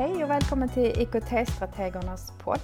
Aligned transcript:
Hej 0.00 0.24
och 0.24 0.30
välkommen 0.30 0.68
till 0.68 1.00
IKT-strategernas 1.00 2.32
podd. 2.38 2.60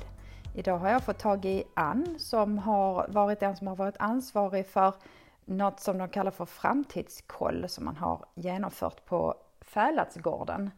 Idag 0.54 0.78
har 0.78 0.88
jag 0.88 1.02
fått 1.02 1.18
tag 1.18 1.44
i 1.44 1.64
Ann 1.74 2.18
som 2.18 2.58
har 2.58 3.06
varit 3.08 3.40
den 3.40 3.56
som 3.56 3.66
har 3.66 3.76
varit 3.76 3.96
ansvarig 3.98 4.66
för 4.66 4.94
något 5.44 5.80
som 5.80 5.98
de 5.98 6.08
kallar 6.08 6.30
för 6.30 6.44
framtidskoll 6.44 7.68
som 7.68 7.84
man 7.84 7.96
har 7.96 8.24
genomfört 8.34 9.04
på 9.04 9.34
Fäladsgården. 9.60 10.70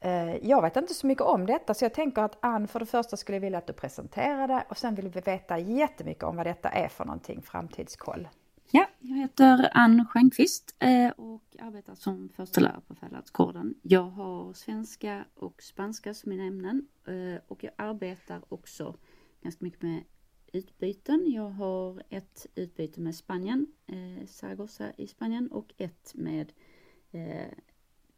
Eh, 0.00 0.36
jag 0.36 0.62
vet 0.62 0.76
inte 0.76 0.94
så 0.94 1.06
mycket 1.06 1.24
om 1.24 1.46
detta 1.46 1.74
så 1.74 1.84
jag 1.84 1.94
tänker 1.94 2.22
att 2.22 2.38
Ann 2.40 2.68
för 2.68 2.80
det 2.80 2.86
första 2.86 3.16
skulle 3.16 3.38
vilja 3.38 3.58
att 3.58 3.66
du 3.66 3.72
presenterar 3.72 4.48
det 4.48 4.64
och 4.68 4.78
sen 4.78 4.94
vill 4.94 5.08
vi 5.08 5.20
veta 5.20 5.58
jättemycket 5.58 6.24
om 6.24 6.36
vad 6.36 6.46
detta 6.46 6.68
är 6.68 6.88
för 6.88 7.04
någonting, 7.04 7.42
framtidskoll. 7.42 8.28
Ja, 8.70 8.88
jag 9.00 9.16
heter 9.16 9.68
Ann 9.72 10.06
Stjernqvist 10.06 10.74
eh, 10.78 11.10
och 11.10 11.56
arbetar 11.60 11.94
som 11.94 12.28
förstelärare 12.28 12.80
på 12.86 12.94
Fäladsgården. 12.94 13.74
Jag 13.82 14.10
har 14.10 14.52
svenska 14.52 15.24
och 15.34 15.62
spanska 15.62 16.14
som 16.14 16.30
mina 16.30 16.44
ämnen 16.44 16.88
eh, 17.06 17.40
och 17.48 17.64
jag 17.64 17.72
arbetar 17.76 18.44
också 18.48 18.96
ganska 19.42 19.64
mycket 19.64 19.82
med 19.82 20.04
utbyten. 20.52 21.24
Jag 21.26 21.50
har 21.50 22.02
ett 22.08 22.46
utbyte 22.54 23.00
med 23.00 23.14
Spanien, 23.14 23.66
eh, 23.86 24.26
Zaragoza 24.26 24.92
i 24.96 25.06
Spanien 25.06 25.48
och 25.48 25.74
ett 25.76 26.12
med 26.14 26.52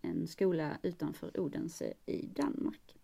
en 0.03 0.27
skola 0.27 0.79
utanför 0.83 1.41
Odense 1.41 1.93
i 2.07 2.27
Danmark. 2.27 2.95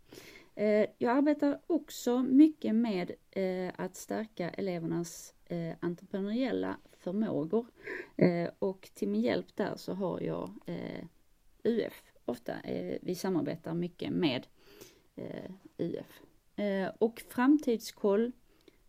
Eh, 0.55 0.87
jag 0.99 1.17
arbetar 1.17 1.61
också 1.67 2.23
mycket 2.23 2.75
med 2.75 3.13
eh, 3.31 3.73
att 3.77 3.97
stärka 3.97 4.51
elevernas 4.51 5.35
eh, 5.45 5.75
entreprenöriella 5.81 6.77
förmågor 6.99 7.67
och 8.59 8.91
till 8.95 9.09
min 9.09 9.21
hjälp 9.21 9.57
där 9.57 9.77
så 9.77 9.93
har 9.93 10.21
jag 10.21 10.51
UF. 11.65 12.03
Ofta 12.25 12.55
vi 13.01 13.15
samarbetar 13.15 13.75
mycket 13.75 14.11
med 14.11 14.47
UF. 15.79 16.21
Och 16.99 17.23
framtidskoll 17.29 18.33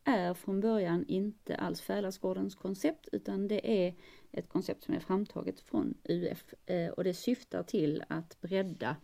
är 0.04 0.34
från 0.34 0.60
början 0.60 1.06
inte 1.08 1.56
alls 1.56 1.82
Fäladsgårdens 1.82 2.56
koncept 2.56 3.08
utan 3.12 3.48
det 3.48 3.86
är 3.88 3.96
ett 4.32 4.50
koncept 4.50 4.84
som 4.84 4.94
är 4.94 5.00
framtaget 5.00 5.60
från 5.60 5.94
UF 6.04 6.54
och 6.96 7.04
det 7.04 7.14
syftar 7.14 7.64
till 7.64 8.04
att 8.08 8.42
bredda 8.42 8.96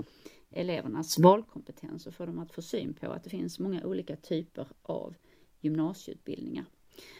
elevernas 0.51 1.19
valkompetens 1.19 2.07
och 2.07 2.13
få 2.13 2.25
dem 2.25 2.39
att 2.39 2.51
få 2.51 2.61
syn 2.61 2.93
på 2.93 3.11
att 3.11 3.23
det 3.23 3.29
finns 3.29 3.59
många 3.59 3.85
olika 3.85 4.15
typer 4.15 4.67
av 4.81 5.15
gymnasieutbildningar. 5.59 6.65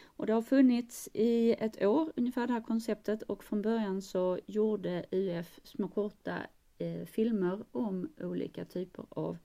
Och 0.04 0.26
det 0.26 0.32
har 0.32 0.42
funnits 0.42 1.08
i 1.14 1.52
ett 1.58 1.82
år 1.82 2.12
ungefär 2.16 2.46
det 2.46 2.52
här 2.52 2.60
konceptet 2.60 3.22
och 3.22 3.44
från 3.44 3.62
början 3.62 4.02
så 4.02 4.38
gjorde 4.46 5.04
UF 5.10 5.60
små 5.64 5.88
korta 5.88 6.38
eh, 6.78 7.04
filmer 7.04 7.64
om 7.72 8.08
olika 8.20 8.64
typer 8.64 9.04
av 9.08 9.38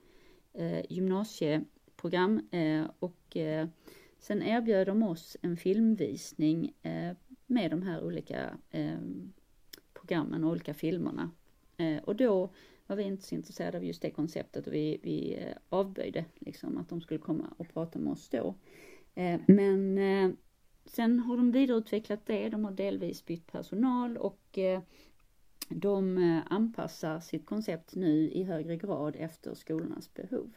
eh, 0.52 0.92
gymnasieprogram 0.92 2.48
eh, 2.50 2.84
och 2.98 3.36
eh, 3.36 3.68
Sen 4.26 4.42
erbjöd 4.42 4.86
de 4.86 5.02
oss 5.02 5.36
en 5.42 5.56
filmvisning 5.56 6.74
eh, 6.82 7.16
med 7.46 7.70
de 7.70 7.82
här 7.82 8.04
olika 8.04 8.58
eh, 8.70 8.98
programmen 9.94 10.44
och 10.44 10.50
olika 10.50 10.74
filmerna. 10.74 11.30
Eh, 11.76 12.02
och 12.02 12.16
då 12.16 12.50
var 12.86 12.96
vi 12.96 13.02
inte 13.02 13.22
så 13.22 13.34
intresserade 13.34 13.76
av 13.78 13.84
just 13.84 14.02
det 14.02 14.10
konceptet 14.10 14.66
och 14.66 14.74
vi, 14.74 15.00
vi 15.02 15.34
eh, 15.34 15.56
avböjde 15.68 16.24
liksom 16.38 16.78
att 16.78 16.88
de 16.88 17.00
skulle 17.00 17.20
komma 17.20 17.54
och 17.56 17.68
prata 17.68 17.98
med 17.98 18.12
oss 18.12 18.28
då. 18.28 18.54
Eh, 19.14 19.40
men 19.46 19.98
eh, 19.98 20.30
sen 20.84 21.20
har 21.20 21.36
de 21.36 21.52
vidareutvecklat 21.52 22.26
det, 22.26 22.48
de 22.48 22.64
har 22.64 22.72
delvis 22.72 23.26
bytt 23.26 23.46
personal 23.46 24.16
och 24.16 24.58
de 25.68 26.18
anpassar 26.46 27.20
sitt 27.20 27.46
koncept 27.46 27.94
nu 27.94 28.30
i 28.30 28.42
högre 28.42 28.76
grad 28.76 29.16
efter 29.18 29.54
skolornas 29.54 30.14
behov. 30.14 30.50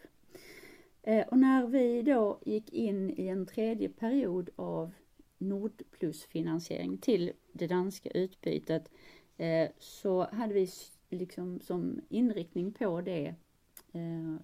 Och 1.28 1.38
när 1.38 1.67
vi 1.67 2.01
då 2.01 2.40
gick 2.46 2.73
in 2.73 3.09
i 3.09 3.28
en 3.28 3.46
tredje 3.46 3.90
period 3.90 4.50
av 4.56 4.91
Nordplus-finansiering 5.38 6.97
till 6.97 7.31
det 7.53 7.67
danska 7.67 8.09
utbytet 8.09 8.91
så 9.78 10.28
hade 10.31 10.53
vi 10.53 10.67
liksom 11.09 11.59
som 11.59 12.02
inriktning 12.09 12.74
på 12.74 13.02
det 13.02 13.36
eh, 13.92 14.36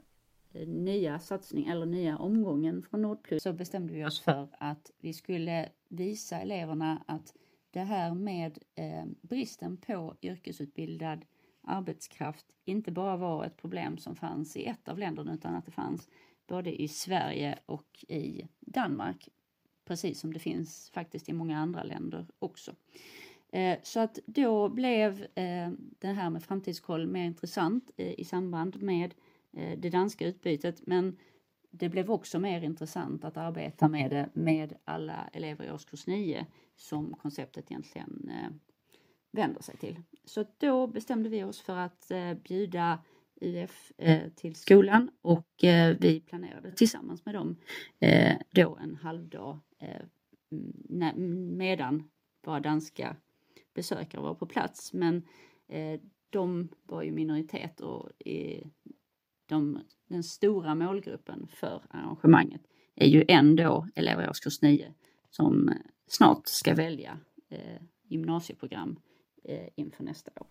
nya 0.68 1.20
satsning 1.20 1.68
eller 1.68 1.86
nya 1.86 2.18
omgången 2.18 2.84
från 2.84 3.02
Nordplus 3.02 3.44
så 3.44 3.54
bestämde 3.54 3.94
vi 3.94 4.06
oss 4.06 4.22
för 4.22 4.48
att 4.52 4.92
vi 5.00 5.14
skulle 5.14 5.70
visa 5.88 6.40
eleverna 6.40 7.04
att 7.08 7.34
det 7.72 7.80
här 7.80 8.14
med 8.14 8.60
eh, 8.76 9.06
bristen 9.22 9.78
på 9.78 10.16
yrkesutbildad 10.22 11.26
arbetskraft 11.62 12.46
inte 12.66 12.92
bara 12.92 13.18
var 13.18 13.46
ett 13.46 13.58
problem 13.58 13.98
som 13.98 14.16
fanns 14.16 14.58
i 14.58 14.66
ett 14.66 14.88
av 14.88 14.98
länderna 14.98 15.34
utan 15.34 15.56
att 15.56 15.66
det 15.66 15.72
fanns 15.72 16.10
både 16.48 16.82
i 16.82 16.88
Sverige 16.88 17.60
och 17.66 18.06
i 18.08 18.48
Danmark. 18.60 19.30
Precis 19.86 20.20
som 20.20 20.34
det 20.34 20.40
finns 20.40 20.90
faktiskt 20.94 21.30
i 21.30 21.34
många 21.34 21.58
andra 21.58 21.84
länder 21.84 22.28
också. 22.40 22.76
Eh, 23.56 23.78
så 23.84 24.00
att 24.00 24.20
då 24.26 24.70
blev 24.70 25.28
eh, 25.36 25.72
det 26.00 26.08
här 26.08 26.30
med 26.30 26.44
framtidskoll 26.44 27.08
mer 27.08 27.26
intressant 27.26 27.92
eh, 27.98 28.20
i 28.20 28.24
samband 28.24 28.82
med 28.82 29.14
eh, 29.54 29.80
det 29.80 29.90
danska 29.90 30.28
utbytet 30.28 30.88
men 30.88 31.18
det 31.72 31.90
blev 31.90 32.12
också 32.12 32.40
mer 32.40 32.62
intressant 32.62 33.24
att 33.24 33.38
arbeta 33.38 33.88
med 33.88 34.12
det 34.12 34.30
med 34.34 34.74
alla 34.86 35.30
elever 35.34 35.66
i 35.66 35.72
årskurs 35.72 36.08
9 36.08 36.46
som 36.76 37.14
konceptet 37.14 37.72
egentligen 37.72 38.30
eh, 38.30 38.52
vänder 39.32 39.62
sig 39.62 39.78
till. 39.78 40.02
Så 40.26 40.46
då 40.58 40.88
bestämde 40.88 41.30
vi 41.30 41.44
oss 41.44 41.62
för 41.62 41.78
att 41.78 42.12
eh, 42.12 42.34
bjuda 42.34 43.00
UF 43.42 43.92
eh, 43.98 44.30
till 44.36 44.56
skolan 44.56 45.12
och 45.22 45.64
eh, 45.64 45.98
vi 46.00 46.20
planerade 46.20 46.72
tillsammans 46.72 47.26
med 47.26 47.36
dem 47.36 47.58
eh, 48.00 48.36
då 48.52 48.78
en 48.84 48.96
halvdag 48.96 49.60
eh, 49.80 50.02
medan 51.58 52.10
våra 52.44 52.60
danska 52.60 53.16
besökare 53.76 54.22
var 54.22 54.34
på 54.34 54.46
plats. 54.46 54.94
Men 54.94 55.24
eh, 55.68 56.00
de 56.30 56.70
var 56.84 57.04
ju 57.04 57.12
minoritet 57.12 57.82
och 57.82 58.10
de, 59.46 59.80
den 60.08 60.24
stora 60.24 60.76
målgruppen 60.76 61.48
för 61.54 61.82
arrangemanget 61.90 62.62
är 62.96 63.08
ju 63.08 63.26
ändå 63.28 63.88
elever 63.96 64.24
i 64.24 64.28
årskurs 64.28 64.62
9 64.62 64.94
som 65.30 65.72
snart 66.08 66.48
ska 66.48 66.76
välja 66.76 67.18
eh, 67.50 67.82
gymnasieprogram 68.08 69.00
inför 69.76 70.04
nästa 70.04 70.32
år. 70.36 70.48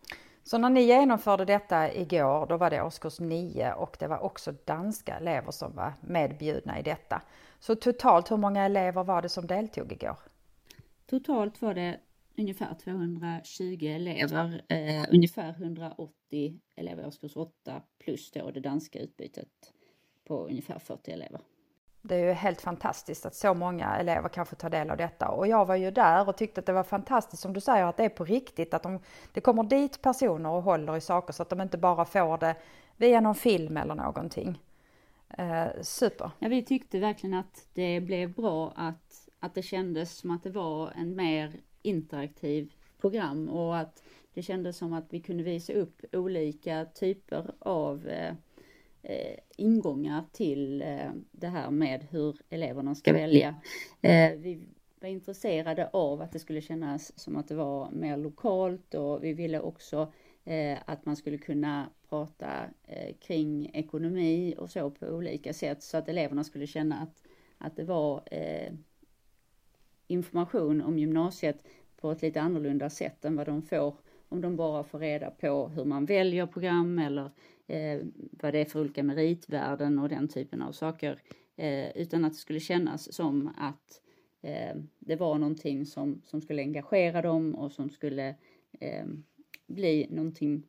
Så 0.46 0.58
när 0.58 0.70
ni 0.70 0.82
genomförde 0.82 1.44
detta 1.44 1.92
igår, 1.92 2.46
då 2.46 2.56
var 2.56 2.70
det 2.70 2.82
årskurs 2.82 3.20
9 3.20 3.72
och 3.72 3.96
det 4.00 4.06
var 4.06 4.18
också 4.18 4.52
danska 4.64 5.16
elever 5.16 5.50
som 5.50 5.74
var 5.74 5.92
medbjudna 6.00 6.78
i 6.78 6.82
detta. 6.82 7.22
Så 7.58 7.74
totalt, 7.74 8.30
hur 8.30 8.36
många 8.36 8.64
elever 8.64 9.04
var 9.04 9.22
det 9.22 9.28
som 9.28 9.46
deltog 9.46 9.92
igår? 9.92 10.18
Totalt 11.06 11.62
var 11.62 11.74
det 11.74 12.00
ungefär 12.38 12.74
220 12.74 13.86
elever, 13.86 14.62
eh, 14.68 15.04
ungefär 15.12 15.52
180 15.52 16.60
elever 16.76 17.02
i 17.02 17.06
årskurs 17.06 17.36
8 17.36 17.82
plus 18.04 18.30
då 18.30 18.50
det 18.50 18.60
danska 18.60 18.98
utbytet 18.98 19.48
på 20.24 20.46
ungefär 20.46 20.78
40 20.78 21.10
elever. 21.10 21.40
Det 22.02 22.14
är 22.14 22.26
ju 22.26 22.32
helt 22.32 22.60
fantastiskt 22.60 23.26
att 23.26 23.34
så 23.34 23.54
många 23.54 23.96
elever 23.96 24.28
kan 24.28 24.46
få 24.46 24.56
ta 24.56 24.68
del 24.68 24.90
av 24.90 24.96
detta. 24.96 25.28
Och 25.28 25.46
jag 25.46 25.66
var 25.66 25.76
ju 25.76 25.90
där 25.90 26.28
och 26.28 26.36
tyckte 26.36 26.60
att 26.60 26.66
det 26.66 26.72
var 26.72 26.82
fantastiskt 26.82 27.42
som 27.42 27.52
du 27.52 27.60
säger 27.60 27.84
att 27.84 27.96
det 27.96 28.04
är 28.04 28.08
på 28.08 28.24
riktigt. 28.24 28.74
Att 28.74 28.82
de, 28.82 29.00
det 29.32 29.40
kommer 29.40 29.62
dit 29.62 30.02
personer 30.02 30.50
och 30.50 30.62
håller 30.62 30.96
i 30.96 31.00
saker 31.00 31.32
så 31.32 31.42
att 31.42 31.50
de 31.50 31.60
inte 31.60 31.78
bara 31.78 32.04
får 32.04 32.38
det 32.38 32.56
via 32.96 33.20
någon 33.20 33.34
film 33.34 33.76
eller 33.76 33.94
någonting. 33.94 34.58
Eh, 35.38 35.66
super! 35.82 36.30
Ja, 36.38 36.48
vi 36.48 36.62
tyckte 36.62 36.98
verkligen 36.98 37.34
att 37.34 37.68
det 37.72 38.00
blev 38.00 38.34
bra 38.34 38.72
att, 38.76 39.28
att 39.40 39.54
det 39.54 39.62
kändes 39.62 40.16
som 40.16 40.30
att 40.30 40.42
det 40.42 40.50
var 40.50 40.90
en 40.96 41.16
mer 41.16 41.60
interaktiv 41.84 42.72
program 43.00 43.48
och 43.48 43.76
att 43.78 44.02
det 44.34 44.42
kändes 44.42 44.76
som 44.76 44.92
att 44.92 45.04
vi 45.10 45.20
kunde 45.20 45.42
visa 45.42 45.72
upp 45.72 46.02
olika 46.12 46.84
typer 46.84 47.54
av 47.58 48.08
eh, 48.08 48.34
eh, 49.02 49.38
ingångar 49.56 50.24
till 50.32 50.82
eh, 50.82 51.10
det 51.32 51.48
här 51.48 51.70
med 51.70 52.06
hur 52.10 52.36
eleverna 52.50 52.94
ska 52.94 53.12
välja. 53.12 53.54
Eh, 54.00 54.32
vi 54.32 54.60
var 55.00 55.08
intresserade 55.08 55.88
av 55.92 56.22
att 56.22 56.32
det 56.32 56.38
skulle 56.38 56.60
kännas 56.60 57.18
som 57.18 57.36
att 57.36 57.48
det 57.48 57.54
var 57.54 57.90
mer 57.90 58.16
lokalt 58.16 58.94
och 58.94 59.24
vi 59.24 59.32
ville 59.32 59.60
också 59.60 60.12
eh, 60.44 60.78
att 60.84 61.06
man 61.06 61.16
skulle 61.16 61.38
kunna 61.38 61.90
prata 62.08 62.64
eh, 62.86 63.14
kring 63.20 63.70
ekonomi 63.74 64.54
och 64.58 64.70
så 64.70 64.90
på 64.90 65.06
olika 65.06 65.52
sätt 65.52 65.82
så 65.82 65.96
att 65.96 66.08
eleverna 66.08 66.44
skulle 66.44 66.66
känna 66.66 66.96
att, 66.96 67.22
att 67.58 67.76
det 67.76 67.84
var 67.84 68.22
eh, 68.30 68.72
information 70.06 70.82
om 70.82 70.98
gymnasiet 70.98 71.66
på 72.00 72.10
ett 72.10 72.22
lite 72.22 72.40
annorlunda 72.40 72.90
sätt 72.90 73.24
än 73.24 73.36
vad 73.36 73.46
de 73.46 73.62
får 73.62 73.94
om 74.28 74.40
de 74.40 74.56
bara 74.56 74.84
får 74.84 74.98
reda 74.98 75.30
på 75.30 75.68
hur 75.68 75.84
man 75.84 76.06
väljer 76.06 76.46
program 76.46 76.98
eller 76.98 77.30
eh, 77.66 78.00
vad 78.30 78.54
det 78.54 78.58
är 78.58 78.64
för 78.64 78.80
olika 78.80 79.02
meritvärden 79.02 79.98
och 79.98 80.08
den 80.08 80.28
typen 80.28 80.62
av 80.62 80.72
saker. 80.72 81.22
Eh, 81.56 81.96
utan 81.96 82.24
att 82.24 82.32
det 82.32 82.38
skulle 82.38 82.60
kännas 82.60 83.12
som 83.12 83.50
att 83.58 84.00
eh, 84.42 84.76
det 84.98 85.16
var 85.16 85.38
någonting 85.38 85.86
som, 85.86 86.22
som 86.24 86.40
skulle 86.40 86.62
engagera 86.62 87.22
dem 87.22 87.54
och 87.54 87.72
som 87.72 87.90
skulle 87.90 88.34
eh, 88.80 89.04
bli 89.66 90.06
någonting 90.10 90.66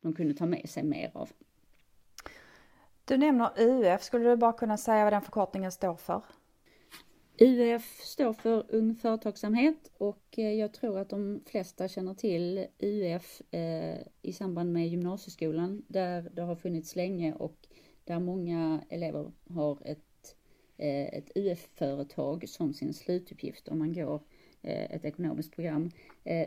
de 0.00 0.14
kunde 0.14 0.34
ta 0.34 0.46
med 0.46 0.68
sig 0.68 0.82
mer 0.82 1.10
av. 1.14 1.30
Du 3.04 3.16
nämner 3.16 3.50
UF, 3.58 4.02
skulle 4.02 4.30
du 4.30 4.36
bara 4.36 4.52
kunna 4.52 4.76
säga 4.76 5.04
vad 5.04 5.12
den 5.12 5.22
förkortningen 5.22 5.72
står 5.72 5.94
för? 5.94 6.22
UF 7.42 8.00
står 8.00 8.32
för 8.32 8.64
Ung 8.68 8.94
Företagsamhet 8.94 9.90
och 9.98 10.38
eh, 10.38 10.52
jag 10.52 10.72
tror 10.72 10.98
att 10.98 11.08
de 11.08 11.40
flesta 11.46 11.88
känner 11.88 12.14
till 12.14 12.66
UF 12.78 13.42
eh, 13.50 13.98
i 14.22 14.32
samband 14.32 14.72
med 14.72 14.88
gymnasieskolan 14.88 15.82
där 15.88 16.30
det 16.34 16.42
har 16.42 16.56
funnits 16.56 16.96
länge 16.96 17.34
och 17.34 17.56
där 18.04 18.18
många 18.18 18.80
elever 18.88 19.32
har 19.48 19.78
ett, 19.84 20.36
eh, 20.76 21.04
ett 21.04 21.30
UF-företag 21.34 22.48
som 22.48 22.74
sin 22.74 22.94
slutuppgift 22.94 23.68
om 23.68 23.78
man 23.78 23.92
går 23.92 24.20
ett 24.64 25.04
ekonomiskt 25.04 25.54
program. 25.54 25.90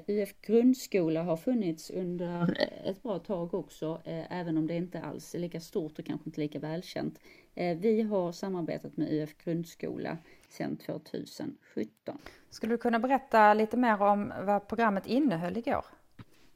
UF 0.08 0.42
grundskola 0.42 1.24
har 1.24 1.38
funnits 1.38 1.90
under 1.92 2.58
ett 2.86 3.04
bra 3.04 3.20
tag 3.20 3.54
också, 3.54 4.02
även 4.06 4.58
om 4.58 4.68
det 4.68 4.76
inte 4.76 5.02
alls 5.02 5.36
är 5.36 5.40
lika 5.40 5.60
stort 5.60 6.00
och 6.00 6.06
kanske 6.06 6.30
inte 6.30 6.42
lika 6.42 6.60
välkänt. 6.60 7.20
Vi 7.56 8.02
har 8.02 8.32
samarbetat 8.32 8.98
med 8.98 9.14
UF 9.14 9.38
grundskola 9.44 10.18
sedan 10.56 10.78
2017. 10.78 12.18
Skulle 12.50 12.74
du 12.74 12.78
kunna 12.78 13.00
berätta 13.00 13.54
lite 13.54 13.78
mer 13.78 14.02
om 14.02 14.34
vad 14.42 14.68
programmet 14.68 15.08
innehöll 15.08 15.58
igår? 15.58 15.86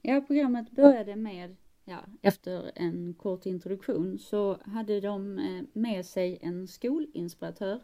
Ja, 0.02 0.20
programmet 0.20 0.70
började 0.70 1.16
med 1.16 1.56
Ja, 1.84 1.98
efter 2.22 2.70
en 2.74 3.14
kort 3.14 3.46
introduktion 3.46 4.18
så 4.18 4.58
hade 4.64 5.00
de 5.00 5.40
med 5.72 6.06
sig 6.06 6.38
en 6.42 6.68
skolinspiratör 6.68 7.80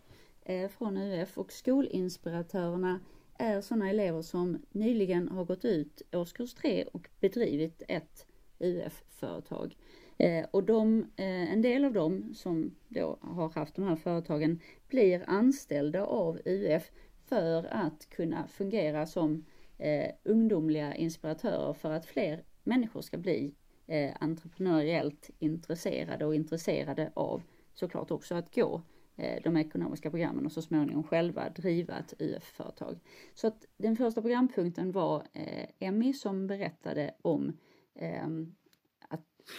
från 0.79 0.97
UF 0.97 1.39
och 1.39 1.53
skolinspiratörerna 1.53 3.01
är 3.39 3.61
sådana 3.61 3.91
elever 3.91 4.23
som 4.23 4.59
nyligen 4.73 5.29
har 5.29 5.45
gått 5.45 5.65
ut 5.65 6.03
årskurs 6.13 6.55
3 6.55 6.85
och 6.85 7.09
bedrivit 7.21 7.83
ett 7.89 8.27
UF-företag. 8.59 9.77
Eh, 10.19 10.47
och 10.51 10.65
de, 10.65 11.01
eh, 11.17 11.53
en 11.53 11.63
del 11.63 11.85
av 11.85 11.93
dem 11.93 12.35
som 12.35 12.75
då 12.89 13.19
har 13.21 13.49
haft 13.49 13.75
de 13.75 13.85
här 13.85 13.97
företagen 13.97 14.61
blir 14.89 15.25
anställda 15.27 16.05
av 16.05 16.41
UF 16.45 16.91
för 17.25 17.65
att 17.65 18.11
kunna 18.11 18.47
fungera 18.47 19.07
som 19.07 19.45
eh, 19.79 20.11
ungdomliga 20.25 20.95
inspiratörer 20.95 21.73
för 21.73 21.91
att 21.91 22.07
fler 22.07 22.45
människor 22.65 23.01
ska 23.01 23.19
bli 23.19 23.55
eh, 23.87 24.11
entreprenöriellt 24.21 25.31
intresserade 25.39 26.27
och 26.27 26.35
intresserade 26.35 27.11
av 27.15 27.43
såklart 27.75 28.11
också 28.11 28.35
att 28.35 28.55
gå 28.55 28.83
Eh, 29.19 29.43
de 29.43 29.57
ekonomiska 29.57 30.11
programmen 30.11 30.47
och 30.47 30.53
så 30.53 30.63
småningom 30.63 31.05
själva 31.05 31.49
driva 31.51 31.99
ett 31.99 32.15
UF-företag. 32.19 32.99
Så 33.35 33.47
att 33.47 33.65
den 33.77 33.97
första 33.97 34.23
programpunkten 34.23 34.93
var 34.93 35.23
eh, 35.33 35.69
Emmy 35.79 36.13
som 36.13 36.47
berättade 36.47 37.15
om 37.23 37.57
ehm, 37.95 38.55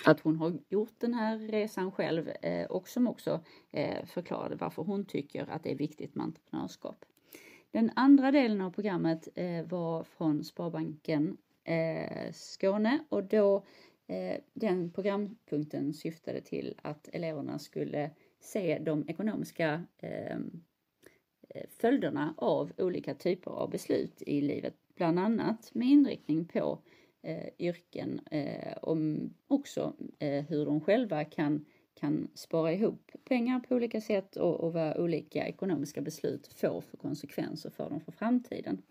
att, 0.06 0.20
hon 0.20 0.36
har 0.36 0.54
gjort 0.70 1.00
den 1.00 1.14
här 1.14 1.38
resan 1.38 1.92
själv 1.92 2.30
eh, 2.42 2.66
och 2.66 2.88
som 2.88 3.08
också 3.08 3.44
eh, 3.72 4.06
förklarade 4.06 4.56
varför 4.56 4.84
hon 4.84 5.06
tycker 5.06 5.50
att 5.50 5.64
det 5.64 5.72
är 5.72 5.76
viktigt 5.76 6.16
med 6.16 6.24
entreprenörskap. 6.24 7.06
Den 7.72 7.92
andra 7.96 8.32
delen 8.32 8.62
av 8.62 8.72
programmet 8.72 9.28
eh, 9.36 9.66
var 9.66 10.04
från 10.04 10.44
Sparbanken 10.44 11.38
eh, 11.64 12.32
Skåne 12.34 13.00
och 13.10 13.24
då 13.24 13.66
eh, 14.08 14.38
den 14.54 14.92
programpunkten 14.92 15.94
syftade 15.94 16.42
till 16.42 16.80
att 16.82 17.10
eleverna 17.14 17.60
skulle 17.60 18.12
se 18.40 18.80
de 18.80 19.10
ekonomiska 19.10 19.84
ehm, 19.98 20.64
eh, 21.50 21.66
följderna 21.70 22.34
av 22.38 22.72
olika 22.78 23.14
typer 23.14 23.52
av 23.52 23.70
beslut 23.70 24.22
i 24.22 24.42
livet, 24.42 24.76
bland 24.96 25.20
annat 25.20 25.70
med 25.74 25.88
inriktning 25.88 26.46
på 26.46 26.80
eh, 27.28 27.50
yrken 27.60 28.22
eh, 28.32 28.78
om 28.82 29.30
också 29.48 29.94
eh, 30.20 30.46
hur 30.46 30.66
de 30.66 30.82
själva 30.82 31.24
kan, 31.24 31.66
kan 31.94 32.28
spara 32.34 32.74
ihop 32.74 33.12
pengar 33.26 33.60
på 33.60 33.76
olika 33.76 34.02
sätt 34.02 34.36
och, 34.36 34.60
och 34.60 34.74
vad 34.74 34.98
olika 34.98 35.48
ekonomiska 35.48 36.02
beslut 36.02 36.48
får 36.48 36.82
för 36.82 36.98
konsekvenser 36.98 37.70
för 37.70 37.90
dem 37.90 38.00
för 38.00 38.12
framtiden. 38.12 38.82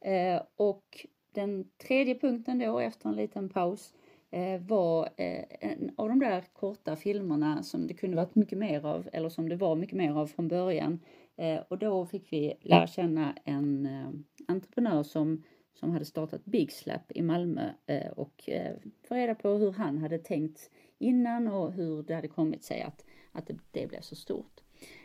Eh, 0.00 0.42
och 0.56 1.06
den 1.32 1.68
tredje 1.78 2.18
punkten 2.18 2.58
då 2.58 2.78
efter 2.78 3.08
en 3.08 3.16
liten 3.16 3.48
paus 3.48 3.94
Eh, 4.34 4.60
var 4.60 5.08
eh, 5.16 5.44
en 5.60 5.90
av 5.96 6.08
de 6.08 6.18
där 6.18 6.44
korta 6.52 6.96
filmerna 6.96 7.62
som 7.62 7.86
det 7.86 7.94
kunde 7.94 8.16
varit 8.16 8.34
mycket 8.34 8.58
mer 8.58 8.86
av, 8.86 9.08
eller 9.12 9.28
som 9.28 9.48
det 9.48 9.56
var 9.56 9.76
mycket 9.76 9.96
mer 9.96 10.12
av 10.12 10.26
från 10.26 10.48
början. 10.48 11.00
Eh, 11.36 11.60
och 11.68 11.78
då 11.78 12.06
fick 12.06 12.32
vi 12.32 12.54
lära 12.60 12.86
känna 12.86 13.34
en 13.44 13.86
eh, 13.86 14.08
entreprenör 14.48 15.02
som, 15.02 15.42
som 15.74 15.90
hade 15.90 16.04
startat 16.04 16.44
Big 16.44 16.72
Slap 16.72 17.12
i 17.12 17.22
Malmö 17.22 17.70
eh, 17.86 18.10
och 18.10 18.48
eh, 18.48 18.76
få 19.08 19.14
reda 19.14 19.34
på 19.34 19.48
hur 19.48 19.72
han 19.72 19.98
hade 19.98 20.18
tänkt 20.18 20.70
innan 20.98 21.48
och 21.48 21.72
hur 21.72 22.02
det 22.02 22.14
hade 22.14 22.28
kommit 22.28 22.64
sig 22.64 22.82
att, 22.82 23.04
att 23.32 23.50
det, 23.72 23.86
blev 23.86 24.00
så 24.00 24.16
stort. 24.16 24.60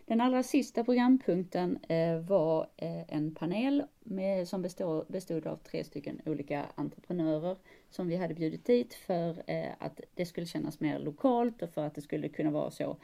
Den 0.06 0.22
allra 0.22 0.44
sista 0.44 0.84
programpunkten 0.84 1.78
eh, 1.90 2.20
var 2.20 2.68
en 3.08 3.36
panel 3.36 3.84
med, 4.00 4.48
som 4.48 4.62
bestod, 4.62 5.06
bestod 5.08 5.48
av 5.48 5.56
tre 5.56 5.84
stycken 5.84 6.22
olika 6.26 6.66
entreprenörer 6.76 7.58
som 7.90 8.08
vi 8.08 8.16
hade 8.16 8.34
bjudit 8.34 8.66
dit 8.66 8.94
för 8.94 9.44
att 9.78 10.02
det 10.14 10.26
skulle 10.26 10.48
kännas 10.48 10.80
mer 10.80 11.00
lokalt 11.00 11.62
och 11.62 11.70
för 11.70 11.86
att 11.86 11.96
det 11.96 12.02
skulle 12.02 12.30
kunna 12.30 12.52
vara 12.52 12.72
så 12.72 12.98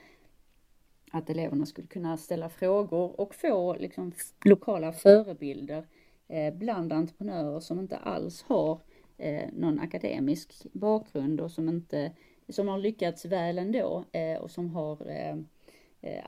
att 1.11 1.29
eleverna 1.29 1.65
skulle 1.65 1.87
kunna 1.87 2.17
ställa 2.17 2.49
frågor 2.49 3.19
och 3.19 3.35
få 3.35 3.75
liksom, 3.75 4.11
lokala 4.45 4.93
förebilder 4.93 5.85
Eh, 6.27 6.53
bland 6.53 6.93
entreprenörer 6.93 7.59
som 7.59 7.79
inte 7.79 7.97
alls 7.97 8.43
har 8.43 8.79
eh, 9.17 9.49
någon 9.53 9.79
akademisk 9.79 10.53
bakgrund 10.73 11.41
och 11.41 11.51
som 11.51 11.69
inte 11.69 12.11
som 12.49 12.67
har 12.67 12.77
lyckats 12.77 13.25
väl 13.25 13.57
ändå 13.57 14.03
eh, 14.11 14.37
och 14.37 14.51
som 14.51 14.69
har 14.69 14.97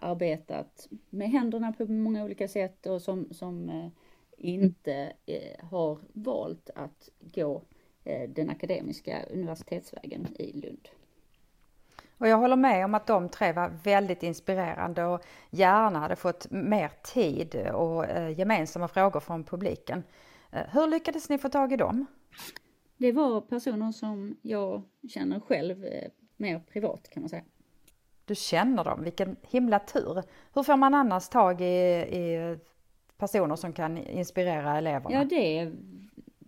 arbetat 0.01 0.88
med 1.09 1.29
händerna 1.29 1.73
på 1.73 1.85
många 1.85 2.25
olika 2.25 2.47
sätt 2.47 2.85
och 2.85 3.01
som, 3.01 3.27
som 3.31 3.91
inte 4.38 5.13
har 5.59 6.00
valt 6.13 6.69
att 6.75 7.09
gå 7.19 7.61
den 8.27 8.50
akademiska 8.50 9.23
universitetsvägen 9.23 10.27
i 10.39 10.51
Lund. 10.51 10.89
Och 12.17 12.27
jag 12.27 12.37
håller 12.37 12.55
med 12.55 12.85
om 12.85 12.95
att 12.95 13.07
de 13.07 13.29
tre 13.29 13.51
var 13.51 13.69
väldigt 13.83 14.23
inspirerande 14.23 15.03
och 15.05 15.21
gärna 15.49 15.99
hade 15.99 16.15
fått 16.15 16.51
mer 16.51 16.91
tid 17.03 17.69
och 17.73 18.05
gemensamma 18.35 18.87
frågor 18.87 19.19
från 19.19 19.43
publiken. 19.43 20.03
Hur 20.50 20.88
lyckades 20.88 21.29
ni 21.29 21.38
få 21.38 21.50
tag 21.50 21.74
i 21.74 21.77
dem? 21.77 22.05
Det 22.97 23.12
var 23.12 23.41
personer 23.41 23.91
som 23.91 24.38
jag 24.41 24.83
känner 25.09 25.39
själv 25.39 25.86
mer 26.38 26.59
privat 26.59 27.09
kan 27.09 27.21
man 27.21 27.29
säga 27.29 27.43
du 28.27 28.36
känner 28.36 28.83
dem, 28.83 29.03
vilken 29.03 29.36
himla 29.41 29.79
tur. 29.79 30.24
Hur 30.53 30.63
får 30.63 30.77
man 30.77 30.93
annars 30.93 31.29
tag 31.29 31.62
i, 31.62 31.65
i 31.65 32.57
personer 33.17 33.55
som 33.55 33.74
kan 33.74 33.97
inspirera 33.97 34.77
eleverna? 34.77 35.15
Ja, 35.15 35.24
det 35.24 35.71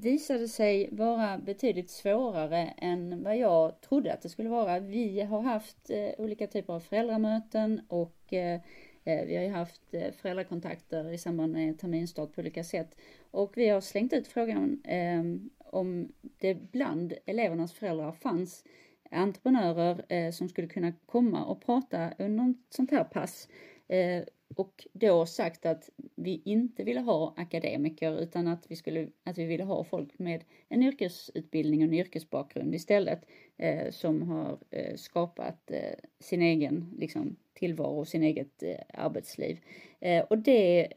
visade 0.02 0.48
sig 0.48 0.90
vara 0.92 1.38
betydligt 1.38 1.90
svårare 1.90 2.74
än 2.78 3.24
vad 3.24 3.38
jag 3.38 3.82
trodde 3.82 4.14
att 4.14 4.22
det 4.22 4.30
skulle 4.30 4.50
vara. 4.50 4.80
Vi 4.80 5.22
har 5.22 5.42
haft 5.42 5.90
eh, 5.90 6.10
olika 6.18 6.48
typer 6.48 6.74
av 6.74 6.80
föräldramöten 6.80 7.82
och 7.88 8.34
eh, 8.34 8.62
eh 9.04 9.26
vi 9.26 9.36
har 9.36 9.44
ju 9.44 9.50
haft 9.50 9.94
eh, 9.94 10.12
föräldrakontakter 10.12 11.14
i 11.14 11.18
samband 11.18 11.54
med 11.54 11.80
terminstart 11.80 12.36
på 12.36 12.42
olika 12.42 12.64
sätt. 12.64 12.96
Och 13.32 13.58
vi 13.58 13.70
har 13.70 13.82
slängt 13.82 14.14
ut 14.14 14.28
frågan 14.28 14.82
eh, 14.84 15.24
om 15.72 16.14
det 16.38 16.56
bland 16.56 17.14
elevernas 17.26 17.74
föräldrar 17.74 18.12
fanns 18.12 18.64
entreprenörer 19.12 20.06
eh, 20.10 20.32
som 20.32 20.50
skulle 20.50 20.68
kunna 20.68 20.94
komma 21.06 21.46
och 21.46 21.66
prata 21.66 22.14
under 22.20 22.50
ett 22.50 22.74
sånt 22.74 22.92
här 22.92 23.04
pass. 23.04 23.48
Eh, 23.88 24.24
och 24.56 24.88
då 24.94 25.26
sagt 25.26 25.66
att 25.66 25.90
vi 26.16 26.42
inte 26.46 26.84
ville 26.84 27.00
ha 27.00 27.34
akademiker 27.38 28.22
utan 28.22 28.48
att 28.48 28.72
vi, 28.72 28.76
skulle, 28.76 29.08
att 29.24 29.38
vi 29.38 29.46
ville 29.46 29.64
ha 29.64 29.84
folk 29.84 30.20
med 30.20 30.44
en 30.70 30.84
yrkesutbildning 30.84 31.82
och 31.82 31.88
en 31.88 31.94
yrkesbakgrund 31.94 32.76
istället 32.76 33.26
eh, 33.58 33.92
som 33.92 34.22
har 34.22 34.58
eh, 34.70 34.96
skapat 34.96 35.72
eh, 35.72 36.00
sin 36.20 36.42
egen 36.42 36.94
liksom, 36.98 37.36
tillvaro 37.54 38.00
och 38.00 38.08
sin 38.08 38.24
eget 38.24 38.64
eh, 38.64 38.76
arbetsliv. 38.94 39.60
Eh, 40.00 40.24
och 40.24 40.38
det 40.38 40.88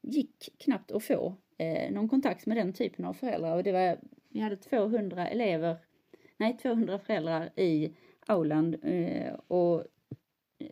gick 0.00 0.48
knappt 0.58 0.92
att 0.92 1.04
få 1.04 1.34
eh, 1.58 1.92
någon 1.92 2.08
kontakt 2.08 2.46
med 2.46 2.56
den 2.56 2.72
typen 2.72 3.04
av 3.04 3.12
föräldrar 3.12 3.56
och 3.56 3.62
det 3.62 3.72
var, 3.72 3.98
vi 4.28 4.40
hade 4.40 4.56
200 4.56 5.28
elever 5.28 5.76
nej 6.36 6.56
200 6.56 6.98
föräldrar 6.98 7.50
i 7.56 7.92
aulan 8.26 8.74
eh, 8.74 9.34
och 9.34 9.84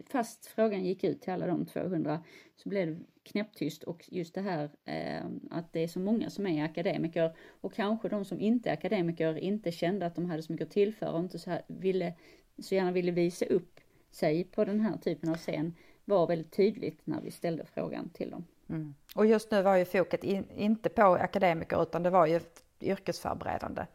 fast 0.06 0.46
frågan 0.46 0.84
gick 0.84 1.04
ut 1.04 1.22
till 1.22 1.32
alla 1.32 1.46
de 1.46 1.66
200 1.66 2.20
så 2.56 2.68
blev 2.68 2.88
det 2.88 3.04
knäpptyst 3.22 3.82
och 3.82 4.04
just 4.08 4.34
det 4.34 4.40
här 4.40 4.70
eh, 4.84 5.26
att 5.50 5.72
det 5.72 5.80
är 5.80 5.88
så 5.88 6.00
många 6.00 6.30
som 6.30 6.46
är 6.46 6.64
akademiker 6.64 7.36
och 7.60 7.74
kanske 7.74 8.08
de 8.08 8.24
som 8.24 8.40
inte 8.40 8.70
är 8.70 8.72
akademiker 8.72 9.38
inte 9.38 9.72
kände 9.72 10.06
att 10.06 10.14
de 10.14 10.30
hade 10.30 10.42
så 10.42 10.52
mycket 10.52 10.66
att 10.66 10.72
tillföra 10.72 11.12
och 11.12 11.20
inte 11.20 11.38
så, 11.38 11.50
här, 11.50 11.62
ville, 11.66 12.14
så 12.58 12.74
gärna 12.74 12.92
ville 12.92 13.10
visa 13.10 13.46
upp 13.46 13.80
sig 14.10 14.44
på 14.44 14.64
den 14.64 14.80
här 14.80 14.96
typen 14.96 15.30
av 15.30 15.36
scen 15.36 15.74
var 16.04 16.26
väldigt 16.26 16.52
tydligt 16.52 17.00
när 17.04 17.20
vi 17.20 17.30
ställde 17.30 17.64
frågan 17.64 18.10
till 18.10 18.30
dem. 18.30 18.44
Mm. 18.68 18.94
Och 19.14 19.26
just 19.26 19.50
nu 19.50 19.62
var 19.62 19.76
ju 19.76 19.84
foket 19.84 20.24
in, 20.24 20.50
inte 20.56 20.88
på 20.88 21.02
akademiker 21.02 21.82
utan 21.82 22.02
det 22.02 22.10
var 22.10 22.26
ju 22.26 22.40
yrkesförberedande. 22.80 23.86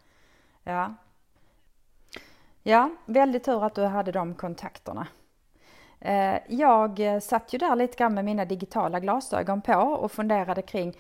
Ja, 0.63 0.95
Ja, 2.65 2.89
väldigt 3.05 3.43
tur 3.43 3.63
att 3.63 3.75
du 3.75 3.81
hade 3.81 4.11
de 4.11 4.35
kontakterna. 4.35 5.07
Eh, 6.05 6.39
jag 6.47 6.99
eh, 6.99 7.19
satt 7.19 7.53
ju 7.53 7.57
där 7.57 7.75
lite 7.75 7.97
grann 7.97 8.13
med 8.13 8.25
mina 8.25 8.45
digitala 8.45 8.99
glasögon 8.99 9.61
på 9.61 9.73
och 9.73 10.11
funderade 10.11 10.61
kring 10.61 10.97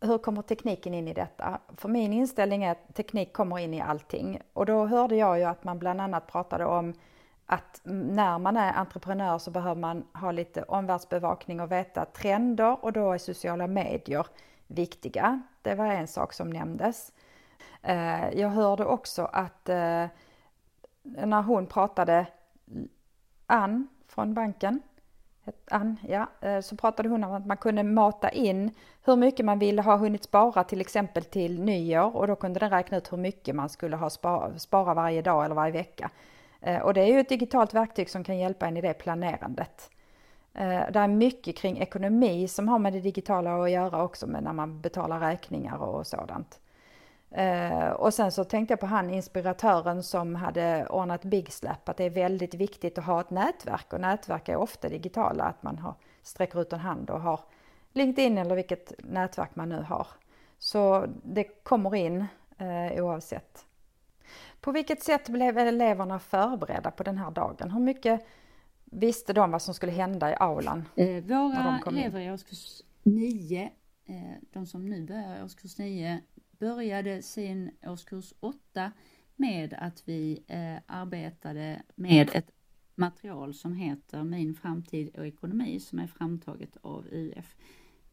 hur 0.00 0.18
kommer 0.18 0.42
tekniken 0.42 0.94
in 0.94 1.08
i 1.08 1.14
detta? 1.14 1.60
För 1.76 1.88
min 1.88 2.12
inställning 2.12 2.64
är 2.64 2.72
att 2.72 2.94
teknik 2.94 3.32
kommer 3.32 3.58
in 3.58 3.74
i 3.74 3.80
allting 3.80 4.40
och 4.52 4.66
då 4.66 4.86
hörde 4.86 5.16
jag 5.16 5.38
ju 5.38 5.44
att 5.44 5.64
man 5.64 5.78
bland 5.78 6.00
annat 6.00 6.26
pratade 6.26 6.64
om 6.64 6.94
att 7.46 7.80
när 7.84 8.38
man 8.38 8.56
är 8.56 8.72
entreprenör 8.72 9.38
så 9.38 9.50
behöver 9.50 9.80
man 9.80 10.04
ha 10.12 10.32
lite 10.32 10.62
omvärldsbevakning 10.62 11.60
och 11.60 11.72
veta 11.72 12.04
trender 12.04 12.84
och 12.84 12.92
då 12.92 13.12
är 13.12 13.18
sociala 13.18 13.66
medier 13.66 14.26
viktiga. 14.66 15.42
Det 15.62 15.74
var 15.74 15.86
en 15.86 16.08
sak 16.08 16.32
som 16.32 16.50
nämndes. 16.50 17.12
Eh, 17.82 18.30
jag 18.38 18.48
hörde 18.48 18.84
också 18.84 19.24
att 19.32 19.66
när 21.02 21.42
hon 21.42 21.66
pratade, 21.66 22.26
Ann 23.46 23.88
från 24.08 24.34
banken, 24.34 24.82
Ann, 25.70 25.96
ja, 26.08 26.26
eh, 26.40 26.60
så 26.60 26.76
pratade 26.76 27.08
hon 27.08 27.24
om 27.24 27.32
att 27.32 27.46
man 27.46 27.56
kunde 27.56 27.82
mata 27.82 28.30
in 28.30 28.70
hur 29.04 29.16
mycket 29.16 29.46
man 29.46 29.58
ville 29.58 29.82
ha 29.82 29.96
hunnit 29.96 30.24
spara 30.24 30.64
till 30.64 30.80
exempel 30.80 31.24
till 31.24 31.60
nyår 31.60 32.16
och 32.16 32.26
då 32.26 32.36
kunde 32.36 32.60
den 32.60 32.70
räkna 32.70 32.96
ut 32.96 33.12
hur 33.12 33.16
mycket 33.16 33.54
man 33.54 33.68
skulle 33.68 33.96
ha 33.96 34.10
spara, 34.10 34.58
spara 34.58 34.94
varje 34.94 35.22
dag 35.22 35.44
eller 35.44 35.54
varje 35.54 35.72
vecka. 35.72 36.10
Eh, 36.60 36.80
och 36.80 36.94
det 36.94 37.00
är 37.00 37.06
ju 37.06 37.20
ett 37.20 37.28
digitalt 37.28 37.74
verktyg 37.74 38.10
som 38.10 38.24
kan 38.24 38.38
hjälpa 38.38 38.66
en 38.66 38.76
i 38.76 38.80
det 38.80 38.94
planerandet. 38.94 39.90
Eh, 40.54 40.82
det 40.92 40.98
är 40.98 41.08
mycket 41.08 41.56
kring 41.56 41.78
ekonomi 41.78 42.48
som 42.48 42.68
har 42.68 42.78
med 42.78 42.92
det 42.92 43.00
digitala 43.00 43.62
att 43.62 43.70
göra 43.70 44.04
också 44.04 44.26
med 44.26 44.42
när 44.42 44.52
man 44.52 44.80
betalar 44.80 45.20
räkningar 45.20 45.76
och 45.76 46.06
sådant. 46.06 46.60
Uh, 47.38 47.88
och 47.88 48.14
sen 48.14 48.32
så 48.32 48.44
tänkte 48.44 48.72
jag 48.72 48.80
på 48.80 48.86
han 48.86 49.10
inspiratören 49.10 50.02
som 50.02 50.34
hade 50.34 50.86
ordnat 50.86 51.24
Big 51.24 51.52
Slap, 51.52 51.88
att 51.88 51.96
det 51.96 52.04
är 52.04 52.10
väldigt 52.10 52.54
viktigt 52.54 52.98
att 52.98 53.04
ha 53.04 53.20
ett 53.20 53.30
nätverk 53.30 53.92
och 53.92 54.00
nätverk 54.00 54.48
är 54.48 54.56
ofta 54.56 54.88
digitala, 54.88 55.44
att 55.44 55.62
man 55.62 55.78
har, 55.78 55.94
sträcker 56.22 56.60
ut 56.60 56.72
en 56.72 56.80
hand 56.80 57.10
och 57.10 57.20
har 57.20 57.40
LinkedIn 57.92 58.38
eller 58.38 58.54
vilket 58.54 58.92
nätverk 58.98 59.56
man 59.56 59.68
nu 59.68 59.82
har. 59.82 60.06
Så 60.58 61.06
det 61.22 61.44
kommer 61.44 61.94
in 61.94 62.26
uh, 62.60 63.04
oavsett. 63.04 63.66
På 64.60 64.72
vilket 64.72 65.02
sätt 65.02 65.28
blev 65.28 65.58
eleverna 65.58 66.18
förberedda 66.18 66.90
på 66.90 67.02
den 67.02 67.18
här 67.18 67.30
dagen? 67.30 67.70
Hur 67.70 67.80
mycket 67.80 68.26
visste 68.84 69.32
de 69.32 69.50
vad 69.50 69.62
som 69.62 69.74
skulle 69.74 69.92
hända 69.92 70.30
i 70.30 70.34
aulan? 70.34 70.88
Eh, 70.96 71.24
våra 71.24 71.80
elever 71.86 72.20
i 72.20 72.32
årskurs 72.32 72.82
9, 73.02 73.70
eh, 74.06 74.14
de 74.52 74.66
som 74.66 74.88
nu 74.88 75.02
börjar 75.06 75.38
i 75.38 75.42
årskurs 75.42 75.78
9, 75.78 76.20
började 76.58 77.22
sin 77.22 77.70
årskurs 77.82 78.34
8 78.40 78.92
med 79.36 79.74
att 79.78 80.02
vi 80.08 80.44
eh, 80.46 80.76
arbetade 80.86 81.82
med 81.94 82.30
ett 82.34 82.50
material 82.94 83.54
som 83.54 83.74
heter 83.74 84.24
Min 84.24 84.54
framtid 84.54 85.16
och 85.16 85.26
ekonomi 85.26 85.80
som 85.80 85.98
är 85.98 86.06
framtaget 86.06 86.76
av 86.80 87.06
UF. 87.10 87.56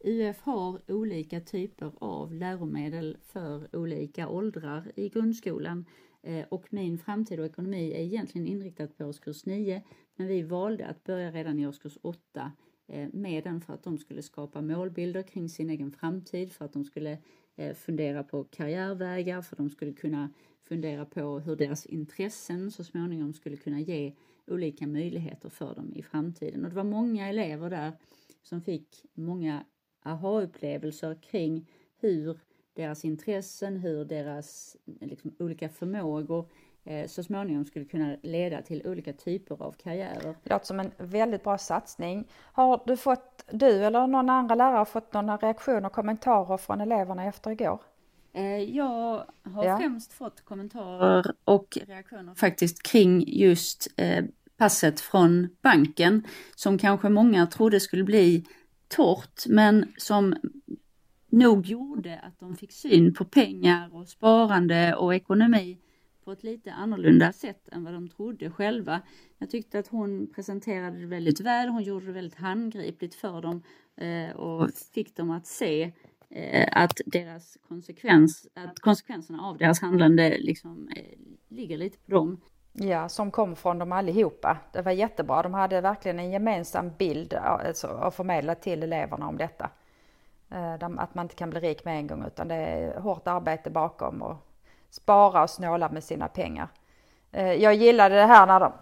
UF 0.04 0.40
har 0.40 0.90
olika 0.92 1.40
typer 1.40 1.92
av 1.98 2.34
läromedel 2.34 3.16
för 3.22 3.76
olika 3.76 4.28
åldrar 4.28 4.92
i 4.96 5.08
grundskolan 5.08 5.84
eh, 6.22 6.44
och 6.48 6.66
Min 6.70 6.98
framtid 6.98 7.40
och 7.40 7.46
ekonomi 7.46 7.92
är 7.92 8.00
egentligen 8.00 8.46
inriktat 8.46 8.98
på 8.98 9.04
årskurs 9.04 9.46
9 9.46 9.82
men 10.16 10.26
vi 10.26 10.42
valde 10.42 10.86
att 10.86 11.04
börja 11.04 11.30
redan 11.30 11.58
i 11.58 11.66
årskurs 11.66 11.98
8 12.02 12.52
eh, 12.86 13.08
med 13.12 13.44
den 13.44 13.60
för 13.60 13.74
att 13.74 13.82
de 13.82 13.98
skulle 13.98 14.22
skapa 14.22 14.62
målbilder 14.62 15.22
kring 15.22 15.48
sin 15.48 15.70
egen 15.70 15.92
framtid, 15.92 16.52
för 16.52 16.64
att 16.64 16.72
de 16.72 16.84
skulle 16.84 17.18
Eh, 17.56 17.74
fundera 17.74 18.22
på 18.22 18.44
karriärvägar 18.44 19.42
för 19.42 19.56
de 19.56 19.70
skulle 19.70 19.92
kunna 19.92 20.30
fundera 20.62 21.04
på 21.04 21.38
hur 21.38 21.56
deras 21.56 21.86
intressen 21.86 22.70
så 22.70 22.84
småningom 22.84 23.34
skulle 23.34 23.56
kunna 23.56 23.80
ge 23.80 24.14
olika 24.46 24.86
möjligheter 24.86 25.48
för 25.48 25.74
dem 25.74 25.92
i 25.94 26.02
framtiden. 26.02 26.64
Och 26.64 26.70
det 26.70 26.76
var 26.76 26.84
många 26.84 27.28
elever 27.28 27.70
där 27.70 27.92
som 28.42 28.62
fick 28.62 29.04
många 29.14 29.64
aha-upplevelser 30.02 31.14
kring 31.22 31.70
hur 32.00 32.38
deras 32.72 33.04
intressen, 33.04 33.76
hur 33.76 34.04
deras 34.04 34.76
liksom, 35.00 35.34
olika 35.38 35.68
förmågor 35.68 36.48
Eh, 36.48 36.63
så 37.06 37.22
småningom 37.22 37.64
skulle 37.64 37.84
kunna 37.84 38.16
leda 38.22 38.62
till 38.62 38.86
olika 38.86 39.12
typer 39.12 39.62
av 39.62 39.72
karriärer. 39.72 40.34
Det 40.42 40.50
låter 40.50 40.66
som 40.66 40.80
en 40.80 40.90
väldigt 40.98 41.44
bra 41.44 41.58
satsning. 41.58 42.28
Har 42.52 42.82
du 42.86 42.96
fått, 42.96 43.44
du 43.50 43.84
eller 43.84 44.06
någon 44.06 44.30
andra 44.30 44.54
lärare 44.54 44.84
fått 44.84 45.12
några 45.12 45.36
reaktioner 45.36 45.86
och 45.86 45.92
kommentarer 45.92 46.56
från 46.56 46.80
eleverna 46.80 47.24
efter 47.24 47.50
igår? 47.50 47.80
Eh, 48.32 48.58
jag 48.58 49.24
har 49.42 49.64
ja. 49.64 49.78
främst 49.78 50.12
fått 50.12 50.44
kommentarer 50.44 51.34
och 51.44 51.78
reaktioner 51.86 52.34
faktiskt 52.34 52.82
kring 52.82 53.24
just 53.26 53.88
eh, 53.96 54.24
passet 54.56 55.00
från 55.00 55.48
banken 55.62 56.26
som 56.54 56.78
kanske 56.78 57.08
många 57.08 57.46
trodde 57.46 57.80
skulle 57.80 58.04
bli 58.04 58.44
torrt 58.88 59.46
men 59.46 59.92
som 59.96 60.34
nog 61.28 61.66
gjorde 61.66 62.20
att 62.22 62.40
de 62.40 62.56
fick 62.56 62.72
syn 62.72 63.14
på 63.14 63.24
pengar 63.24 63.94
och 63.94 64.08
sparande 64.08 64.94
och 64.94 65.14
ekonomi 65.14 65.78
på 66.24 66.32
ett 66.32 66.42
lite 66.42 66.72
annorlunda 66.72 67.32
sätt 67.32 67.68
än 67.72 67.84
vad 67.84 67.92
de 67.92 68.08
trodde 68.08 68.50
själva. 68.50 69.00
Jag 69.38 69.50
tyckte 69.50 69.78
att 69.78 69.88
hon 69.88 70.26
presenterade 70.34 71.00
det 71.00 71.06
väldigt 71.06 71.40
väl, 71.40 71.68
hon 71.68 71.82
gjorde 71.82 72.06
det 72.06 72.12
väldigt 72.12 72.38
handgripligt 72.38 73.14
för 73.14 73.42
dem 73.42 73.62
eh, 73.96 74.36
och 74.36 74.70
fick 74.94 75.16
dem 75.16 75.30
att 75.30 75.46
se 75.46 75.92
eh, 76.30 76.68
att 76.72 77.00
deras 77.06 77.58
konsekvens, 77.68 78.46
att 78.54 78.80
konsekvenserna 78.80 79.42
av 79.42 79.58
deras 79.58 79.80
handlande 79.80 80.38
liksom 80.38 80.88
eh, 80.96 81.18
ligger 81.48 81.78
lite 81.78 81.98
på 81.98 82.10
dem. 82.10 82.40
Ja, 82.72 83.08
som 83.08 83.30
kom 83.30 83.56
från 83.56 83.78
dem 83.78 83.92
allihopa. 83.92 84.58
Det 84.72 84.82
var 84.82 84.92
jättebra. 84.92 85.42
De 85.42 85.54
hade 85.54 85.80
verkligen 85.80 86.18
en 86.18 86.30
gemensam 86.30 86.90
bild 86.98 87.34
alltså, 87.34 87.86
att 87.86 88.14
förmedla 88.14 88.54
till 88.54 88.82
eleverna 88.82 89.28
om 89.28 89.36
detta. 89.36 89.70
Eh, 90.50 90.74
att 90.74 91.14
man 91.14 91.24
inte 91.24 91.34
kan 91.34 91.50
bli 91.50 91.60
rik 91.60 91.84
med 91.84 91.96
en 91.96 92.06
gång 92.06 92.24
utan 92.26 92.48
det 92.48 92.54
är 92.54 93.00
hårt 93.00 93.26
arbete 93.26 93.70
bakom 93.70 94.22
och 94.22 94.36
spara 94.94 95.42
och 95.42 95.50
snåla 95.50 95.88
med 95.88 96.04
sina 96.04 96.28
pengar. 96.28 96.68
Eh, 97.32 97.52
jag 97.52 97.74
gillade 97.74 98.14
det 98.14 98.26
här 98.26 98.46
när 98.46 98.60
de, 98.60 98.72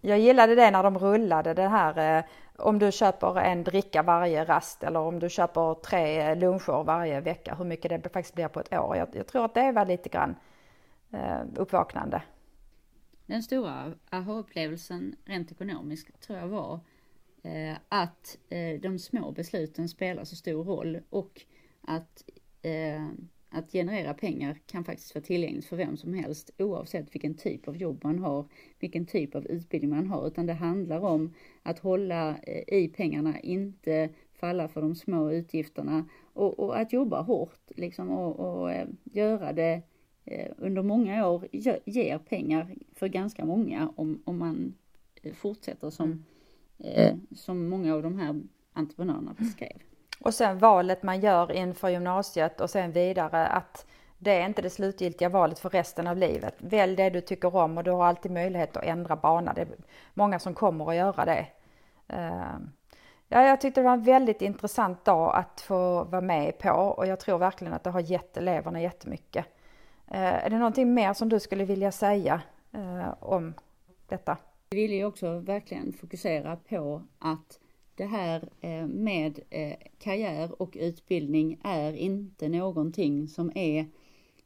jag 0.00 0.18
gillade 0.18 0.54
det 0.54 0.70
när 0.70 0.82
de 0.82 0.98
rullade 0.98 1.54
det 1.54 1.68
här 1.68 2.18
eh, 2.18 2.24
om 2.56 2.78
du 2.78 2.92
köper 2.92 3.40
en 3.40 3.64
dricka 3.64 4.02
varje 4.02 4.44
rast 4.44 4.82
eller 4.82 5.00
om 5.00 5.18
du 5.18 5.30
köper 5.30 5.74
tre 5.74 6.34
luncher 6.34 6.84
varje 6.84 7.20
vecka, 7.20 7.54
hur 7.54 7.64
mycket 7.64 8.02
det 8.02 8.08
faktiskt 8.08 8.34
blir 8.34 8.48
på 8.48 8.60
ett 8.60 8.72
år. 8.72 8.96
Jag, 8.96 9.08
jag 9.12 9.26
tror 9.26 9.44
att 9.44 9.54
det 9.54 9.72
var 9.72 9.86
lite 9.86 10.08
grann 10.08 10.36
eh, 11.10 11.40
uppvaknande. 11.56 12.22
Den 13.26 13.42
stora 13.42 13.92
aha-upplevelsen 14.10 15.16
rent 15.24 15.52
ekonomiskt 15.52 16.20
tror 16.20 16.38
jag 16.38 16.48
var 16.48 16.80
att 17.88 18.36
de 18.80 18.98
små 18.98 19.30
besluten 19.30 19.88
spelar 19.88 20.24
så 20.24 20.36
stor 20.36 20.64
roll 20.64 21.00
och 21.10 21.42
att 21.82 22.24
att 23.50 23.72
generera 23.72 24.14
pengar 24.14 24.58
kan 24.66 24.84
faktiskt 24.84 25.14
vara 25.14 25.24
tillgängligt 25.24 25.64
för 25.64 25.76
vem 25.76 25.96
som 25.96 26.14
helst 26.14 26.50
oavsett 26.58 27.14
vilken 27.14 27.34
typ 27.34 27.68
av 27.68 27.76
jobb 27.76 28.00
man 28.04 28.18
har, 28.18 28.48
vilken 28.78 29.06
typ 29.06 29.34
av 29.34 29.46
utbildning 29.46 29.90
man 29.90 30.06
har, 30.06 30.26
utan 30.26 30.46
det 30.46 30.52
handlar 30.52 31.00
om 31.00 31.34
att 31.62 31.78
hålla 31.78 32.36
eh, 32.42 32.78
i 32.78 32.88
pengarna, 32.88 33.40
inte 33.40 34.08
falla 34.32 34.68
för 34.68 34.80
de 34.80 34.94
små 34.94 35.32
utgifterna 35.32 36.08
och, 36.32 36.58
och 36.58 36.78
att 36.78 36.92
jobba 36.92 37.22
hårt 37.22 37.70
liksom 37.76 38.10
och, 38.10 38.60
och 38.60 38.72
eh, 38.72 38.88
göra 39.04 39.52
det 39.52 39.82
eh, 40.24 40.52
under 40.58 40.82
många 40.82 41.28
år 41.28 41.48
ger 41.84 42.18
pengar 42.18 42.74
för 42.94 43.08
ganska 43.08 43.44
många 43.44 43.92
om, 43.96 44.22
om 44.24 44.38
man 44.38 44.74
fortsätter 45.34 45.90
som, 45.90 46.24
mm. 46.78 47.20
som 47.30 47.68
många 47.68 47.94
av 47.94 48.02
de 48.02 48.18
här 48.18 48.40
entreprenörerna 48.72 49.34
beskrev. 49.38 49.78
Och 50.20 50.34
sen 50.34 50.58
valet 50.58 51.02
man 51.02 51.20
gör 51.20 51.52
inför 51.52 51.88
gymnasiet 51.88 52.60
och 52.60 52.70
sen 52.70 52.92
vidare 52.92 53.46
att 53.46 53.86
det 54.18 54.30
är 54.30 54.46
inte 54.46 54.62
det 54.62 54.70
slutgiltiga 54.70 55.28
valet 55.28 55.58
för 55.58 55.70
resten 55.70 56.06
av 56.06 56.16
livet. 56.16 56.54
Välj 56.58 56.96
det 56.96 57.10
du 57.10 57.20
tycker 57.20 57.56
om 57.56 57.78
och 57.78 57.84
du 57.84 57.90
har 57.90 58.06
alltid 58.06 58.32
möjlighet 58.32 58.76
att 58.76 58.84
ändra 58.84 59.16
bana. 59.16 59.52
Det 59.52 59.60
är 59.60 59.68
många 60.14 60.38
som 60.38 60.54
kommer 60.54 60.88
att 60.90 60.96
göra 60.96 61.24
det. 61.24 61.46
Ehm, 62.08 62.70
ja, 63.28 63.42
jag 63.42 63.60
tyckte 63.60 63.80
det 63.80 63.84
var 63.84 63.92
en 63.92 64.02
väldigt 64.02 64.42
intressant 64.42 65.04
dag 65.04 65.36
att 65.36 65.60
få 65.60 66.04
vara 66.04 66.20
med 66.20 66.58
på 66.58 66.70
och 66.70 67.06
jag 67.06 67.20
tror 67.20 67.38
verkligen 67.38 67.74
att 67.74 67.84
det 67.84 67.90
har 67.90 68.00
gett 68.00 68.36
eleverna 68.36 68.80
jättemycket. 68.80 69.46
Ehm, 70.08 70.34
är 70.44 70.50
det 70.50 70.58
någonting 70.58 70.94
mer 70.94 71.12
som 71.12 71.28
du 71.28 71.40
skulle 71.40 71.64
vilja 71.64 71.92
säga 71.92 72.40
eh, 72.72 73.14
om 73.20 73.54
detta? 74.08 74.36
Vi 74.70 74.82
vill 74.82 74.92
ju 74.92 75.04
också 75.04 75.38
verkligen 75.38 75.92
fokusera 75.92 76.56
på 76.56 77.02
att 77.18 77.58
det 77.98 78.06
här 78.06 78.48
eh, 78.60 78.86
med 78.86 79.40
eh, 79.50 79.76
karriär 79.98 80.62
och 80.62 80.76
utbildning 80.80 81.60
är 81.64 81.92
inte 81.92 82.48
någonting 82.48 83.28
som 83.28 83.52
är 83.54 83.86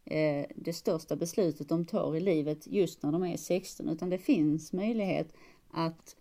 eh, 0.05 0.47
det 0.57 0.73
största 0.73 1.17
beslutet 1.17 1.69
de 1.69 1.85
tar 1.85 2.17
i 2.17 2.21
livet 2.21 2.67
just 2.67 3.03
när 3.03 3.13
de 3.13 3.25
är 3.25 3.37
16 3.37 3.89
utan 3.89 4.11
det 4.11 4.19
finns 4.19 4.73
möjlighet 4.73 5.33
att 5.71 6.17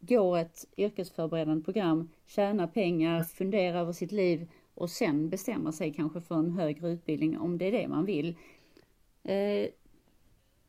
gå 0.00 0.36
ett 0.36 0.66
yrkesförberedande 0.76 1.64
program, 1.64 2.08
tjäna 2.26 2.66
pengar, 2.66 3.22
fundera 3.22 3.80
över 3.80 3.92
sitt 3.92 4.12
liv 4.12 4.48
och 4.74 4.90
sen 4.90 5.30
bestämma 5.30 5.72
sig 5.72 5.92
kanske 5.92 6.20
för 6.20 6.34
en 6.34 6.50
högre 6.50 6.90
utbildning 6.90 7.38
om 7.38 7.58
det 7.58 7.64
är 7.64 7.72
det 7.72 7.88
man 7.88 8.04
vill 8.04 8.36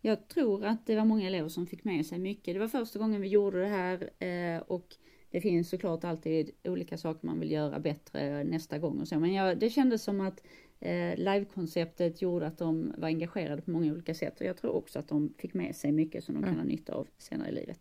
jag 0.05 0.27
tror 0.27 0.65
att 0.65 0.85
det 0.85 0.95
var 0.95 1.05
många 1.05 1.27
elever 1.27 1.49
som 1.49 1.67
fick 1.67 1.83
med 1.83 2.05
sig 2.05 2.19
mycket. 2.19 2.53
Det 2.53 2.59
var 2.59 2.67
första 2.67 2.99
gången 2.99 3.21
vi 3.21 3.27
gjorde 3.27 3.61
det 3.61 3.67
här 3.67 4.09
eh, 4.19 4.61
och 4.61 4.95
det 5.31 5.41
finns 5.41 5.69
såklart 5.69 6.03
alltid 6.03 6.51
olika 6.63 6.97
saker 6.97 7.27
man 7.27 7.39
vill 7.39 7.51
göra 7.51 7.79
bättre 7.79 8.43
nästa 8.43 8.79
gång 8.79 9.01
och 9.01 9.07
så. 9.07 9.19
Men 9.19 9.33
jag, 9.33 9.59
det 9.59 9.69
kändes 9.69 10.03
som 10.03 10.21
att 10.21 10.43
eh, 10.79 11.17
livekonceptet 11.17 12.21
gjorde 12.21 12.47
att 12.47 12.57
de 12.57 12.93
var 12.97 13.07
engagerade 13.07 13.61
på 13.61 13.71
många 13.71 13.93
olika 13.93 14.13
sätt 14.13 14.39
och 14.39 14.45
jag 14.45 14.57
tror 14.57 14.75
också 14.75 14.99
att 14.99 15.07
de 15.07 15.33
fick 15.37 15.53
med 15.53 15.75
sig 15.75 15.91
mycket 15.91 16.23
som 16.23 16.35
de 16.35 16.43
kan 16.43 16.53
mm. 16.53 16.59
ha 16.59 16.67
nytta 16.67 16.93
av 16.93 17.07
senare 17.17 17.49
i 17.49 17.55
livet. 17.55 17.79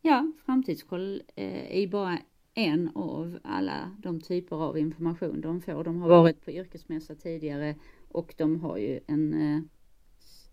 Ja, 0.00 0.32
framtidskoll 0.46 1.22
eh, 1.34 1.76
är 1.76 1.86
bara 1.86 2.18
en 2.54 2.90
av 2.94 3.38
alla 3.42 3.96
de 3.98 4.20
typer 4.20 4.56
av 4.56 4.78
information 4.78 5.40
de 5.40 5.60
får. 5.60 5.84
De 5.84 6.00
har 6.00 6.08
varit 6.08 6.44
på 6.44 6.50
yrkesmässa 6.50 7.14
tidigare 7.14 7.74
och 8.08 8.34
de 8.36 8.60
har 8.60 8.76
ju 8.76 9.00
en 9.06 9.34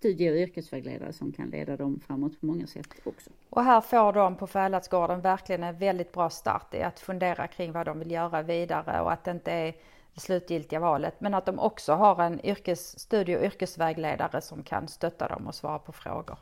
studie 0.01 0.29
och 0.29 0.35
yrkesvägledare 0.35 1.13
som 1.13 1.31
kan 1.31 1.49
leda 1.49 1.77
dem 1.77 1.99
framåt 2.07 2.39
på 2.39 2.45
många 2.45 2.67
sätt 2.67 2.87
också. 3.03 3.29
Och 3.49 3.63
här 3.63 3.81
får 3.81 4.13
de 4.13 4.35
på 4.35 4.47
Fäladsgården 4.47 5.21
verkligen 5.21 5.63
en 5.63 5.77
väldigt 5.77 6.11
bra 6.11 6.29
start 6.29 6.73
i 6.73 6.81
att 6.81 6.99
fundera 6.99 7.47
kring 7.47 7.71
vad 7.71 7.85
de 7.85 7.99
vill 7.99 8.11
göra 8.11 8.41
vidare 8.41 9.01
och 9.01 9.11
att 9.11 9.23
det 9.23 9.31
inte 9.31 9.51
är 9.51 9.75
det 10.13 10.21
slutgiltiga 10.21 10.79
valet 10.79 11.21
men 11.21 11.33
att 11.33 11.45
de 11.45 11.59
också 11.59 11.93
har 11.93 12.23
en 12.23 12.45
yrkes, 12.45 12.99
studie 12.99 13.35
och 13.35 13.43
yrkesvägledare 13.43 14.41
som 14.41 14.63
kan 14.63 14.87
stötta 14.87 15.27
dem 15.27 15.47
och 15.47 15.55
svara 15.55 15.79
på 15.79 15.91
frågor. 15.91 16.37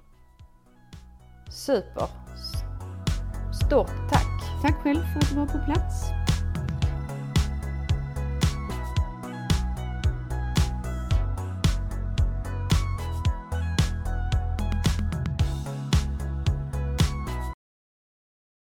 Super! 1.52 2.08
Stort 3.66 4.10
tack! 4.10 4.62
Tack 4.62 4.76
själv 4.76 5.02
för 5.14 5.20
att 5.20 5.30
du 5.30 5.36
var 5.36 5.46
på 5.46 5.66
plats. 5.66 6.19